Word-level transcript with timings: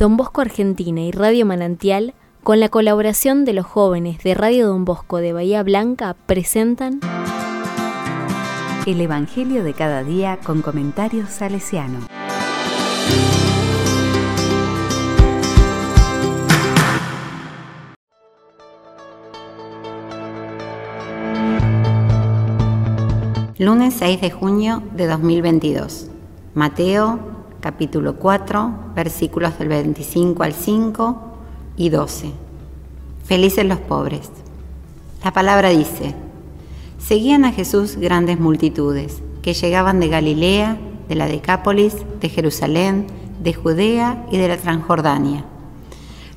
Don 0.00 0.16
Bosco 0.16 0.40
Argentina 0.40 1.02
y 1.02 1.10
Radio 1.10 1.44
Manantial, 1.44 2.14
con 2.42 2.58
la 2.58 2.70
colaboración 2.70 3.44
de 3.44 3.52
los 3.52 3.66
jóvenes 3.66 4.22
de 4.22 4.32
Radio 4.32 4.68
Don 4.68 4.86
Bosco 4.86 5.18
de 5.18 5.34
Bahía 5.34 5.62
Blanca, 5.62 6.16
presentan 6.24 7.00
El 8.86 8.98
Evangelio 9.02 9.62
de 9.62 9.74
cada 9.74 10.02
día 10.02 10.38
con 10.42 10.62
comentarios 10.62 11.28
salesiano. 11.28 11.98
Lunes 23.58 23.92
6 23.98 24.18
de 24.22 24.30
junio 24.30 24.82
de 24.94 25.06
2022. 25.06 26.10
Mateo 26.54 27.39
capítulo 27.60 28.16
4, 28.16 28.72
versículos 28.94 29.58
del 29.58 29.68
25 29.68 30.42
al 30.42 30.54
5 30.54 31.22
y 31.76 31.90
12. 31.90 32.30
Felices 33.24 33.64
los 33.66 33.78
pobres. 33.78 34.30
La 35.22 35.32
palabra 35.32 35.68
dice, 35.68 36.14
seguían 36.98 37.44
a 37.44 37.52
Jesús 37.52 37.96
grandes 37.96 38.40
multitudes 38.40 39.22
que 39.42 39.54
llegaban 39.54 40.00
de 40.00 40.08
Galilea, 40.08 40.78
de 41.08 41.14
la 41.14 41.26
Decápolis, 41.26 41.96
de 42.20 42.28
Jerusalén, 42.28 43.06
de 43.42 43.52
Judea 43.52 44.26
y 44.30 44.38
de 44.38 44.48
la 44.48 44.56
Transjordania. 44.56 45.44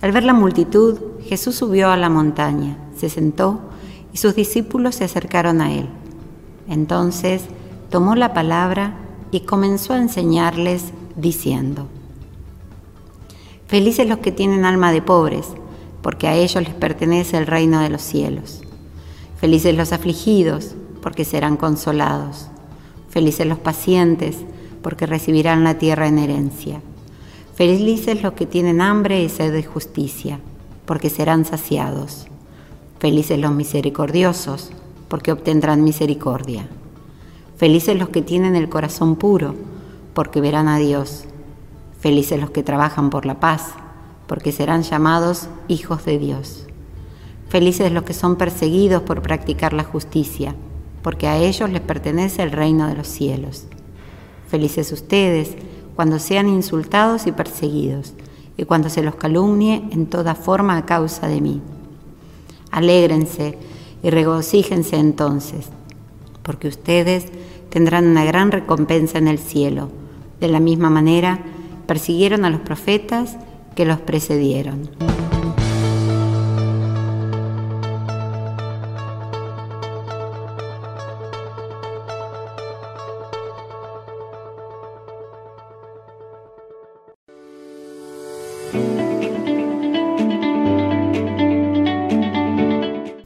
Al 0.00 0.12
ver 0.12 0.24
la 0.24 0.34
multitud, 0.34 0.98
Jesús 1.24 1.54
subió 1.54 1.90
a 1.90 1.96
la 1.96 2.08
montaña, 2.08 2.76
se 2.96 3.08
sentó 3.08 3.60
y 4.12 4.18
sus 4.18 4.34
discípulos 4.34 4.96
se 4.96 5.04
acercaron 5.04 5.60
a 5.60 5.72
él. 5.72 5.88
Entonces 6.68 7.44
tomó 7.90 8.16
la 8.16 8.34
palabra 8.34 8.96
y 9.30 9.40
comenzó 9.40 9.94
a 9.94 9.98
enseñarles 9.98 10.92
diciendo, 11.16 11.88
Felices 13.72 14.06
los 14.06 14.18
que 14.18 14.32
tienen 14.32 14.66
alma 14.66 14.92
de 14.92 15.00
pobres, 15.00 15.46
porque 16.02 16.28
a 16.28 16.34
ellos 16.34 16.62
les 16.62 16.74
pertenece 16.74 17.38
el 17.38 17.46
reino 17.46 17.80
de 17.80 17.88
los 17.88 18.02
cielos. 18.02 18.60
Felices 19.36 19.74
los 19.74 19.92
afligidos, 19.92 20.74
porque 21.00 21.24
serán 21.24 21.56
consolados. 21.56 22.48
Felices 23.08 23.46
los 23.46 23.58
pacientes, 23.58 24.36
porque 24.82 25.06
recibirán 25.06 25.64
la 25.64 25.78
tierra 25.78 26.06
en 26.06 26.18
herencia. 26.18 26.82
Felices 27.54 28.22
los 28.22 28.34
que 28.34 28.44
tienen 28.46 28.80
hambre 28.80 29.22
y 29.22 29.28
sed 29.28 29.52
de 29.52 29.62
justicia, 29.62 30.40
porque 30.84 31.08
serán 31.08 31.44
saciados. 31.44 32.26
Felices 32.98 33.38
los 33.38 33.52
misericordiosos, 33.52 34.70
porque 35.08 35.32
obtendrán 35.32 35.82
misericordia. 35.82 36.68
Felices 37.56 37.98
los 37.98 38.10
que 38.10 38.22
tienen 38.22 38.54
el 38.54 38.68
corazón 38.68 39.16
puro, 39.16 39.54
porque 40.14 40.40
verán 40.40 40.68
a 40.68 40.78
Dios. 40.78 41.24
Felices 41.98 42.40
los 42.40 42.50
que 42.50 42.62
trabajan 42.62 43.10
por 43.10 43.26
la 43.26 43.40
paz, 43.40 43.74
porque 44.26 44.52
serán 44.52 44.82
llamados 44.82 45.48
hijos 45.68 46.04
de 46.04 46.18
Dios. 46.18 46.66
Felices 47.48 47.92
los 47.92 48.02
que 48.02 48.14
son 48.14 48.36
perseguidos 48.36 49.02
por 49.02 49.22
practicar 49.22 49.72
la 49.72 49.84
justicia, 49.84 50.54
porque 51.02 51.28
a 51.28 51.38
ellos 51.38 51.70
les 51.70 51.80
pertenece 51.80 52.42
el 52.42 52.50
reino 52.50 52.88
de 52.88 52.96
los 52.96 53.06
cielos. 53.08 53.66
Felices 54.48 54.90
ustedes 54.92 55.54
cuando 55.94 56.18
sean 56.18 56.48
insultados 56.48 57.26
y 57.26 57.32
perseguidos, 57.32 58.14
y 58.56 58.64
cuando 58.64 58.88
se 58.88 59.02
los 59.02 59.14
calumnie 59.14 59.84
en 59.92 60.06
toda 60.06 60.34
forma 60.34 60.76
a 60.76 60.86
causa 60.86 61.28
de 61.28 61.40
mí. 61.40 61.60
Alégrense 62.70 63.58
y 64.02 64.10
regocíjense 64.10 64.96
entonces, 64.96 65.68
porque 66.42 66.68
ustedes 66.68 67.26
tendrán 67.70 68.06
una 68.06 68.24
gran 68.24 68.50
recompensa 68.50 69.18
en 69.18 69.28
el 69.28 69.38
cielo 69.38 70.01
de 70.42 70.48
la 70.48 70.58
misma 70.58 70.90
manera, 70.90 71.38
persiguieron 71.86 72.44
a 72.44 72.50
los 72.50 72.60
profetas 72.60 73.36
que 73.76 73.84
los 73.84 74.00
precedieron. 74.00 74.90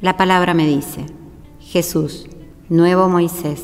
La 0.00 0.16
palabra 0.16 0.54
me 0.54 0.66
dice, 0.66 1.04
Jesús, 1.60 2.26
nuevo 2.70 3.10
Moisés 3.10 3.62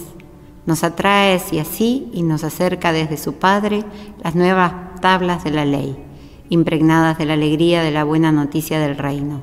nos 0.69 0.85
atrae 0.85 1.35
hacia 1.35 1.65
sí 1.65 2.11
y 2.13 2.23
nos 2.23 2.45
acerca 2.45 2.93
desde 2.93 3.17
su 3.17 3.33
Padre 3.33 3.85
las 4.23 4.35
nuevas 4.35 5.01
tablas 5.01 5.43
de 5.43 5.51
la 5.51 5.65
ley, 5.65 5.97
impregnadas 6.51 7.17
de 7.17 7.25
la 7.25 7.33
alegría 7.33 7.83
de 7.83 7.91
la 7.91 8.05
buena 8.05 8.33
noticia 8.33 8.79
del 8.79 8.99
reino. 8.99 9.41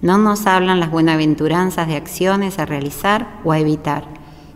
No 0.00 0.18
nos 0.18 0.48
hablan 0.48 0.80
las 0.80 0.90
buenaventuranzas 0.90 1.86
de 1.86 1.94
acciones 1.94 2.58
a 2.58 2.66
realizar 2.66 3.38
o 3.44 3.52
a 3.52 3.60
evitar, 3.60 4.02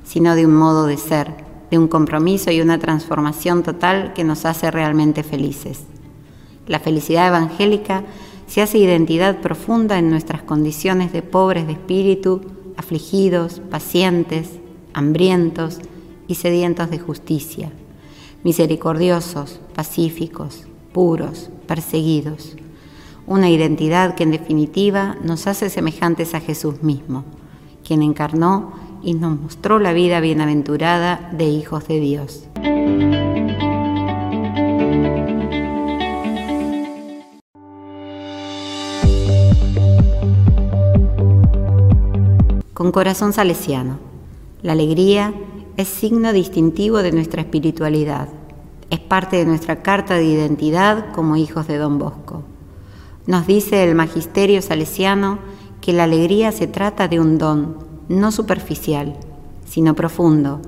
sino 0.02 0.34
de 0.34 0.46
un 0.46 0.56
modo 0.56 0.86
de 0.86 0.96
ser, 0.96 1.30
de 1.70 1.78
un 1.78 1.86
compromiso 1.86 2.50
y 2.50 2.60
una 2.60 2.80
transformación 2.80 3.62
total 3.62 4.12
que 4.12 4.24
nos 4.24 4.44
hace 4.44 4.72
realmente 4.72 5.22
felices. 5.22 5.84
La 6.66 6.80
felicidad 6.80 7.28
evangélica 7.28 8.02
se 8.48 8.60
hace 8.60 8.78
identidad 8.78 9.36
profunda 9.36 9.98
en 9.98 10.10
nuestras 10.10 10.42
condiciones 10.42 11.12
de 11.12 11.22
pobres 11.22 11.68
de 11.68 11.74
espíritu, 11.74 12.40
afligidos, 12.76 13.60
pacientes, 13.70 14.58
hambrientos 14.96 15.78
y 16.26 16.36
sedientos 16.36 16.90
de 16.90 16.98
justicia, 16.98 17.70
misericordiosos, 18.42 19.60
pacíficos, 19.74 20.62
puros, 20.94 21.50
perseguidos. 21.66 22.56
Una 23.26 23.50
identidad 23.50 24.14
que 24.14 24.22
en 24.22 24.30
definitiva 24.30 25.18
nos 25.22 25.46
hace 25.48 25.68
semejantes 25.68 26.34
a 26.34 26.40
Jesús 26.40 26.82
mismo, 26.82 27.24
quien 27.86 28.02
encarnó 28.02 28.72
y 29.02 29.12
nos 29.12 29.38
mostró 29.38 29.78
la 29.78 29.92
vida 29.92 30.20
bienaventurada 30.20 31.28
de 31.30 31.44
hijos 31.44 31.86
de 31.88 32.00
Dios. 32.00 32.48
Con 42.72 42.92
corazón 42.92 43.34
salesiano. 43.34 44.15
La 44.66 44.72
alegría 44.72 45.32
es 45.76 45.86
signo 45.86 46.32
distintivo 46.32 47.00
de 47.00 47.12
nuestra 47.12 47.40
espiritualidad. 47.40 48.26
Es 48.90 48.98
parte 48.98 49.36
de 49.36 49.46
nuestra 49.46 49.80
carta 49.80 50.14
de 50.14 50.24
identidad 50.24 51.12
como 51.12 51.36
hijos 51.36 51.68
de 51.68 51.76
Don 51.76 52.00
Bosco. 52.00 52.42
Nos 53.28 53.46
dice 53.46 53.84
el 53.84 53.94
magisterio 53.94 54.60
salesiano 54.62 55.38
que 55.80 55.92
la 55.92 56.02
alegría 56.02 56.50
se 56.50 56.66
trata 56.66 57.06
de 57.06 57.20
un 57.20 57.38
don, 57.38 57.76
no 58.08 58.32
superficial, 58.32 59.16
sino 59.64 59.94
profundo, 59.94 60.60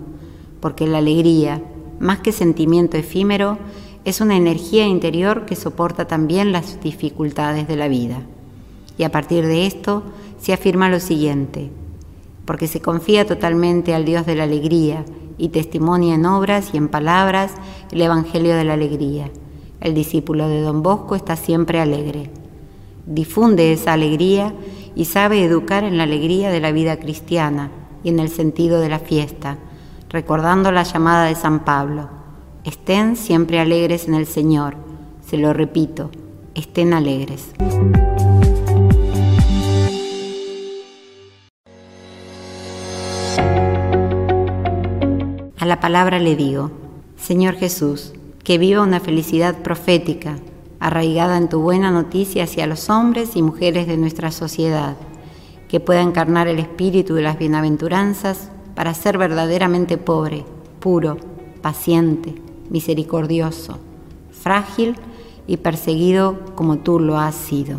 porque 0.60 0.86
la 0.86 0.98
alegría, 0.98 1.60
más 1.98 2.20
que 2.20 2.30
sentimiento 2.30 2.96
efímero, 2.96 3.58
es 4.04 4.20
una 4.20 4.36
energía 4.36 4.86
interior 4.86 5.44
que 5.44 5.56
soporta 5.56 6.06
también 6.06 6.52
las 6.52 6.80
dificultades 6.80 7.66
de 7.66 7.74
la 7.74 7.88
vida. 7.88 8.22
Y 8.96 9.02
a 9.02 9.10
partir 9.10 9.44
de 9.44 9.66
esto 9.66 10.04
se 10.40 10.52
afirma 10.52 10.88
lo 10.88 11.00
siguiente, 11.00 11.72
porque 12.48 12.66
se 12.66 12.80
confía 12.80 13.26
totalmente 13.26 13.94
al 13.94 14.06
Dios 14.06 14.24
de 14.24 14.34
la 14.34 14.44
alegría 14.44 15.04
y 15.36 15.50
testimonia 15.50 16.14
en 16.14 16.24
obras 16.24 16.70
y 16.72 16.78
en 16.78 16.88
palabras 16.88 17.52
el 17.92 18.00
Evangelio 18.00 18.56
de 18.56 18.64
la 18.64 18.72
alegría. 18.72 19.28
El 19.82 19.92
discípulo 19.92 20.48
de 20.48 20.62
Don 20.62 20.82
Bosco 20.82 21.14
está 21.14 21.36
siempre 21.36 21.78
alegre. 21.78 22.30
Difunde 23.04 23.74
esa 23.74 23.92
alegría 23.92 24.54
y 24.94 25.04
sabe 25.04 25.44
educar 25.44 25.84
en 25.84 25.98
la 25.98 26.04
alegría 26.04 26.48
de 26.48 26.60
la 26.60 26.72
vida 26.72 26.98
cristiana 26.98 27.70
y 28.02 28.08
en 28.08 28.18
el 28.18 28.30
sentido 28.30 28.80
de 28.80 28.88
la 28.88 28.98
fiesta, 28.98 29.58
recordando 30.08 30.72
la 30.72 30.84
llamada 30.84 31.26
de 31.26 31.34
San 31.34 31.66
Pablo. 31.66 32.08
Estén 32.64 33.16
siempre 33.16 33.60
alegres 33.60 34.08
en 34.08 34.14
el 34.14 34.26
Señor. 34.26 34.74
Se 35.20 35.36
lo 35.36 35.52
repito, 35.52 36.10
estén 36.54 36.94
alegres. 36.94 37.50
La 45.68 45.80
palabra 45.80 46.18
le 46.18 46.34
digo, 46.34 46.70
Señor 47.16 47.54
Jesús, 47.54 48.14
que 48.42 48.56
viva 48.56 48.82
una 48.82 49.00
felicidad 49.00 49.58
profética, 49.58 50.38
arraigada 50.80 51.36
en 51.36 51.48
tu 51.48 51.60
buena 51.60 51.90
noticia 51.90 52.44
hacia 52.44 52.66
los 52.66 52.88
hombres 52.88 53.36
y 53.36 53.42
mujeres 53.42 53.86
de 53.86 53.98
nuestra 53.98 54.30
sociedad, 54.30 54.96
que 55.68 55.80
pueda 55.80 56.00
encarnar 56.00 56.48
el 56.48 56.58
espíritu 56.58 57.14
de 57.14 57.22
las 57.22 57.38
bienaventuranzas 57.38 58.50
para 58.74 58.94
ser 58.94 59.18
verdaderamente 59.18 59.98
pobre, 59.98 60.46
puro, 60.80 61.18
paciente, 61.60 62.34
misericordioso, 62.70 63.78
frágil 64.30 64.96
y 65.46 65.58
perseguido 65.58 66.38
como 66.54 66.78
tú 66.78 66.98
lo 66.98 67.18
has 67.18 67.34
sido. 67.34 67.78